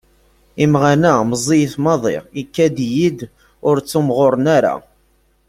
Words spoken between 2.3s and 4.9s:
ikad-yi-d ur ttimɣuren ara.